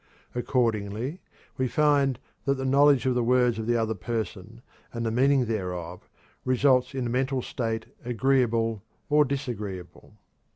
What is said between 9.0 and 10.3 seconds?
or disagreeable.